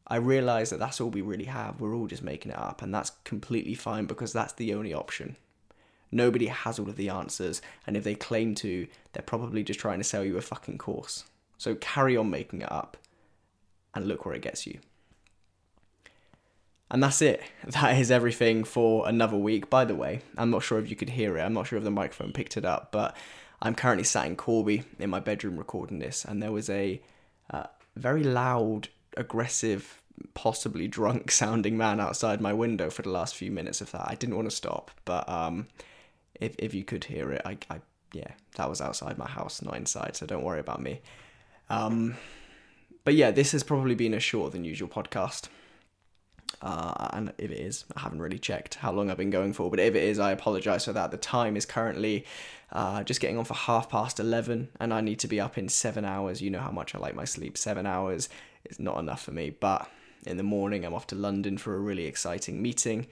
I 0.08 0.18
realize 0.18 0.70
that 0.70 0.80
that's 0.80 1.00
all 1.00 1.10
we 1.10 1.22
really 1.22 1.46
have. 1.46 1.80
We're 1.80 1.96
all 1.96 2.08
just 2.08 2.24
making 2.24 2.51
it 2.51 2.58
up, 2.58 2.82
and 2.82 2.94
that's 2.94 3.12
completely 3.24 3.74
fine 3.74 4.06
because 4.06 4.34
that's 4.34 4.53
the 4.53 4.74
only 4.74 4.94
option. 4.94 5.38
Nobody 6.13 6.48
has 6.48 6.79
all 6.79 6.89
of 6.89 6.96
the 6.96 7.10
answers, 7.10 7.62
and 7.86 7.98
if 7.98 8.03
they 8.03 8.15
claim 8.15 8.55
to, 8.55 8.88
they're 9.13 9.24
probably 9.24 9.63
just 9.63 9.79
trying 9.79 10.00
to 10.00 10.03
sell 10.03 10.24
you 10.24 10.38
a 10.38 10.41
fucking 10.41 10.77
course. 10.77 11.25
So 11.58 11.75
carry 11.75 12.17
on 12.17 12.29
making 12.29 12.62
it 12.62 12.72
up, 12.72 12.98
and 13.93 14.08
look 14.08 14.25
where 14.25 14.36
it 14.36 14.41
gets 14.41 14.65
you. 14.65 14.79
And 16.91 17.01
that's 17.01 17.22
it. 17.22 17.41
That 17.67 17.98
is 17.98 18.12
everything 18.12 18.63
for 18.63 19.08
another 19.08 19.38
week. 19.38 19.70
By 19.70 19.86
the 19.86 19.96
way, 19.96 20.22
I'm 20.38 20.51
not 20.51 20.63
sure 20.63 20.79
if 20.79 20.89
you 20.89 20.96
could 20.96 21.10
hear 21.10 21.38
it. 21.38 21.41
I'm 21.41 21.53
not 21.53 21.67
sure 21.67 21.77
if 21.77 21.84
the 21.84 21.91
microphone 21.91 22.34
picked 22.34 22.58
it 22.58 22.65
up, 22.65 22.91
but 22.91 23.15
I'm 23.62 23.75
currently 23.75 24.03
sat 24.03 24.27
in 24.27 24.36
Corby 24.36 24.84
in 25.00 25.10
my 25.10 25.20
bedroom 25.20 25.58
recording 25.58 26.00
this, 26.00 26.25
and 26.25 26.43
there 26.43 26.51
was 26.51 26.70
a 26.70 27.01
uh, 27.51 27.63
very 27.96 28.24
loud, 28.24 28.89
aggressive, 29.15 30.01
possibly 30.34 30.88
drunk 30.88 31.32
sounding 31.41 31.77
man 31.77 32.00
outside 32.00 32.41
my 32.41 32.53
window 32.53 32.89
for 32.89 33.01
the 33.01 33.10
last 33.10 33.36
few 33.36 33.51
minutes 33.51 33.82
of 33.82 33.91
that. 33.91 34.05
I 34.08 34.15
didn't 34.15 34.36
want 34.36 34.50
to 34.50 34.55
stop, 34.55 34.91
but 35.05 35.27
um, 35.27 35.67
if 36.39 36.55
if 36.59 36.73
you 36.73 36.83
could 36.83 37.05
hear 37.05 37.31
it, 37.31 37.41
I, 37.45 37.57
I 37.69 37.81
yeah, 38.13 38.31
that 38.55 38.69
was 38.69 38.81
outside 38.81 39.17
my 39.17 39.27
house, 39.27 39.61
not 39.61 39.75
inside, 39.75 40.15
so 40.15 40.25
don't 40.25 40.43
worry 40.43 40.59
about 40.59 40.81
me. 40.81 41.01
Um, 41.69 42.15
but 43.03 43.15
yeah, 43.15 43.31
this 43.31 43.51
has 43.51 43.63
probably 43.63 43.95
been 43.95 44.13
a 44.13 44.19
shorter 44.19 44.51
than 44.51 44.63
usual 44.63 44.87
podcast. 44.87 45.47
Uh, 46.61 47.09
and 47.11 47.33
if 47.37 47.51
it 47.51 47.59
is, 47.59 47.83
I 47.97 48.01
haven't 48.01 48.21
really 48.21 48.39
checked 48.39 48.75
how 48.75 48.91
long 48.91 49.09
I've 49.09 49.17
been 49.17 49.31
going 49.31 49.51
for, 49.53 49.69
but 49.69 49.79
if 49.79 49.95
it 49.95 50.03
is, 50.03 50.19
I 50.19 50.31
apologise 50.31 50.85
for 50.85 50.93
that. 50.93 51.11
The 51.11 51.17
time 51.17 51.57
is 51.57 51.65
currently 51.65 52.25
uh, 52.71 53.03
just 53.03 53.19
getting 53.19 53.37
on 53.37 53.43
for 53.43 53.55
half 53.55 53.89
past 53.89 54.19
11, 54.19 54.69
and 54.79 54.93
I 54.93 55.01
need 55.01 55.19
to 55.19 55.27
be 55.27 55.41
up 55.41 55.57
in 55.57 55.67
seven 55.67 56.05
hours. 56.05 56.41
You 56.41 56.51
know 56.51 56.61
how 56.61 56.71
much 56.71 56.95
I 56.95 56.99
like 56.99 57.15
my 57.15 57.25
sleep. 57.25 57.57
Seven 57.57 57.85
hours 57.85 58.29
is 58.65 58.79
not 58.79 58.97
enough 58.99 59.23
for 59.23 59.31
me, 59.31 59.49
but 59.49 59.89
in 60.25 60.37
the 60.37 60.43
morning, 60.43 60.85
I'm 60.85 60.93
off 60.93 61.07
to 61.07 61.15
London 61.15 61.57
for 61.57 61.75
a 61.75 61.79
really 61.79 62.05
exciting 62.05 62.61
meeting. 62.61 63.07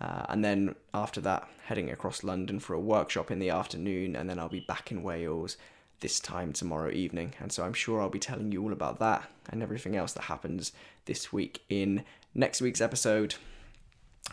Uh, 0.00 0.24
and 0.28 0.44
then 0.44 0.74
after 0.94 1.20
that, 1.20 1.48
heading 1.66 1.90
across 1.90 2.24
London 2.24 2.58
for 2.58 2.74
a 2.74 2.80
workshop 2.80 3.30
in 3.30 3.38
the 3.38 3.50
afternoon, 3.50 4.16
and 4.16 4.30
then 4.30 4.38
I'll 4.38 4.48
be 4.48 4.60
back 4.60 4.90
in 4.90 5.02
Wales 5.02 5.56
this 6.00 6.18
time 6.18 6.52
tomorrow 6.52 6.90
evening. 6.90 7.34
And 7.38 7.52
so 7.52 7.64
I'm 7.64 7.74
sure 7.74 8.00
I'll 8.00 8.08
be 8.08 8.18
telling 8.18 8.50
you 8.52 8.62
all 8.62 8.72
about 8.72 8.98
that 9.00 9.30
and 9.50 9.62
everything 9.62 9.96
else 9.96 10.12
that 10.14 10.24
happens 10.24 10.72
this 11.04 11.32
week 11.32 11.62
in 11.68 12.04
next 12.34 12.60
week's 12.60 12.80
episode. 12.80 13.34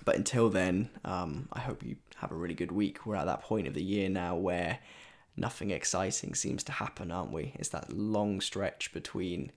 But 0.05 0.15
until 0.15 0.49
then, 0.49 0.89
um, 1.03 1.49
I 1.51 1.59
hope 1.59 1.83
you 1.83 1.97
have 2.17 2.31
a 2.31 2.35
really 2.35 2.53
good 2.53 2.71
week. 2.71 3.05
We're 3.05 3.15
at 3.15 3.25
that 3.25 3.41
point 3.41 3.67
of 3.67 3.73
the 3.73 3.83
year 3.83 4.09
now 4.09 4.35
where 4.35 4.79
nothing 5.35 5.71
exciting 5.71 6.33
seems 6.33 6.63
to 6.63 6.71
happen, 6.71 7.11
aren't 7.11 7.31
we? 7.31 7.53
It's 7.55 7.69
that 7.69 7.91
long 7.91 8.39
stretch 8.39 8.93
between 8.93 9.51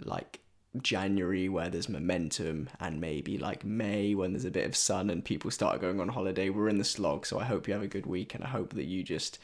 like 0.00 0.40
January 0.82 1.48
where 1.48 1.68
there's 1.70 1.88
momentum 1.88 2.68
and 2.78 3.00
maybe 3.00 3.38
like 3.38 3.64
May 3.64 4.14
when 4.14 4.32
there's 4.32 4.44
a 4.44 4.50
bit 4.50 4.66
of 4.66 4.76
sun 4.76 5.10
and 5.10 5.24
people 5.24 5.50
start 5.50 5.80
going 5.80 6.00
on 6.00 6.08
holiday. 6.08 6.50
We're 6.50 6.68
in 6.68 6.78
the 6.78 6.84
slog, 6.84 7.26
so 7.26 7.38
I 7.38 7.44
hope 7.44 7.66
you 7.66 7.74
have 7.74 7.82
a 7.82 7.88
good 7.88 8.06
week 8.06 8.34
and 8.34 8.44
I 8.44 8.48
hope 8.48 8.74
that 8.74 8.84
you 8.84 9.02
just 9.02 9.38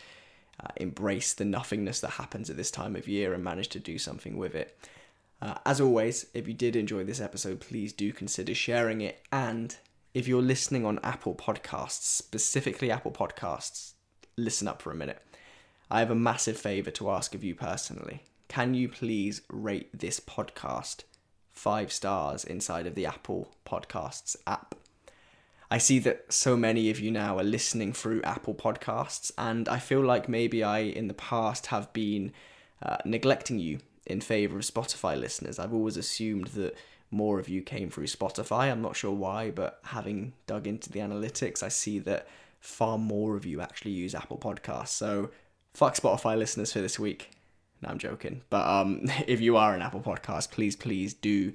uh, 0.61 0.69
embrace 0.77 1.35
the 1.35 1.45
nothingness 1.45 2.01
that 2.01 2.11
happens 2.11 2.51
at 2.51 2.57
this 2.57 2.71
time 2.71 2.95
of 2.95 3.09
year 3.09 3.33
and 3.33 3.43
manage 3.43 3.69
to 3.71 3.81
do 3.81 3.99
something 3.99 4.37
with 4.37 4.55
it. 4.55 4.79
Uh, 5.41 5.55
as 5.67 5.81
always, 5.81 6.27
if 6.35 6.47
you 6.47 6.55
did 6.55 6.77
enjoy 6.77 7.05
this 7.05 7.21
episode, 7.21 7.61
please 7.61 7.93
do 7.93 8.13
consider 8.13 8.55
sharing 8.55 9.01
it. 9.01 9.23
And 9.33 9.77
if 10.13 10.29
you're 10.29 10.43
listening 10.43 10.87
on 10.87 11.01
Apple 11.03 11.35
Podcasts, 11.35 12.03
specifically 12.03 12.91
Apple 12.91 13.11
Podcasts, 13.11 13.93
listen 14.37 14.69
up 14.69 14.81
for 14.81 14.91
a 14.91 14.97
minute. 14.97 15.21
I 15.91 15.99
have 15.99 16.11
a 16.11 16.15
massive 16.15 16.57
favour 16.57 16.91
to 16.93 17.11
ask 17.11 17.35
of 17.35 17.45
you 17.45 17.55
personally. 17.55 18.23
Can 18.49 18.75
you 18.75 18.89
please 18.89 19.43
rate 19.51 19.91
this 19.99 20.21
podcast 20.21 21.03
five 21.55 21.93
stars 21.93 22.45
inside 22.45 22.87
of 22.87 22.95
the 22.95 23.07
Apple 23.07 23.55
Podcasts 23.67 24.37
app? 24.47 24.75
I 25.71 25.79
see 25.79 25.99
that 26.01 26.33
so 26.33 26.57
many 26.57 26.91
of 26.91 27.01
you 27.01 27.11
now 27.11 27.39
are 27.39 27.45
listening 27.45 27.93
through 27.93 28.23
Apple 28.23 28.55
Podcasts, 28.55 29.33
and 29.39 29.69
I 29.69 29.79
feel 29.79 30.03
like 30.03 30.29
maybe 30.29 30.63
I, 30.63 30.81
in 30.81 31.09
the 31.09 31.15
past, 31.15 31.67
have 31.67 31.93
been 31.93 32.33
uh, 32.83 32.99
neglecting 33.05 33.59
you 33.59 33.79
in 34.07 34.21
favor 34.21 34.59
of 34.59 34.65
Spotify 34.65 35.19
listeners. 35.19 35.59
I've 35.59 35.73
always 35.73 35.97
assumed 35.97 36.49
that 36.49 36.77
more 37.11 37.39
of 37.39 37.49
you 37.49 37.63
came 37.63 37.91
through 37.91 38.07
Spotify. 38.07 38.71
I'm 38.71 38.83
not 38.83 38.97
sure 38.97 39.13
why, 39.13 39.51
but 39.51 39.81
having 39.85 40.35
dug 40.47 40.67
into 40.67 40.91
the 40.91 41.01
analytics, 41.01 41.63
I 41.63 41.69
see 41.69 41.99
that 42.01 42.29
far 42.61 42.99
more 42.99 43.37
of 43.37 43.47
you 43.47 43.61
actually 43.61 43.93
use 43.93 44.15
Apple 44.15 44.39
Podcasts. 44.39 44.89
So, 44.89 45.31
fuck 45.73 45.95
Spotify 45.95 46.37
listeners 46.37 46.73
for 46.73 46.81
this 46.81 46.99
week. 46.99 47.31
No, 47.83 47.89
I'm 47.89 47.99
joking. 47.99 48.43
But 48.51 48.67
um, 48.67 49.03
if 49.27 49.41
you 49.41 49.57
are 49.57 49.75
an 49.75 49.83
Apple 49.83 50.01
Podcast, 50.01 50.51
please, 50.51 50.77
please 50.77 51.15
do, 51.15 51.53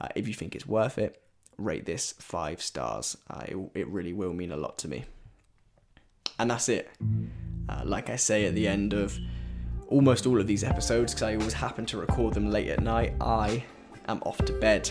uh, 0.00 0.08
if 0.14 0.28
you 0.28 0.34
think 0.34 0.54
it's 0.54 0.66
worth 0.66 0.98
it, 0.98 1.20
rate 1.56 1.86
this 1.86 2.12
five 2.18 2.62
stars. 2.62 3.16
Uh, 3.28 3.42
it, 3.46 3.56
it 3.74 3.88
really 3.88 4.12
will 4.12 4.32
mean 4.32 4.52
a 4.52 4.56
lot 4.56 4.78
to 4.78 4.88
me. 4.88 5.04
And 6.38 6.50
that's 6.50 6.68
it. 6.68 6.90
Uh, 7.68 7.82
like 7.84 8.10
I 8.10 8.16
say 8.16 8.46
at 8.46 8.54
the 8.54 8.68
end 8.68 8.92
of 8.92 9.18
almost 9.88 10.26
all 10.26 10.40
of 10.40 10.46
these 10.46 10.62
episodes, 10.62 11.12
because 11.14 11.22
I 11.24 11.34
always 11.34 11.52
happen 11.52 11.84
to 11.86 11.98
record 11.98 12.34
them 12.34 12.50
late 12.50 12.68
at 12.68 12.80
night, 12.80 13.14
I 13.20 13.64
am 14.06 14.22
off 14.22 14.38
to 14.38 14.52
bed. 14.52 14.88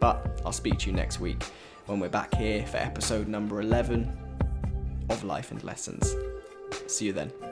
But 0.00 0.40
I'll 0.44 0.52
speak 0.52 0.78
to 0.80 0.90
you 0.90 0.96
next 0.96 1.20
week 1.20 1.44
when 1.86 2.00
we're 2.00 2.08
back 2.08 2.34
here 2.34 2.64
for 2.66 2.76
episode 2.76 3.28
number 3.28 3.60
11 3.60 4.10
of 5.10 5.24
Life 5.24 5.50
and 5.50 5.62
Lessons. 5.64 6.14
See 6.86 7.06
you 7.06 7.12
then. 7.12 7.51